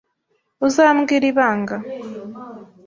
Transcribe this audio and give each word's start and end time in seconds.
Uzambwira 0.67 1.25
ibanga? 1.31 1.75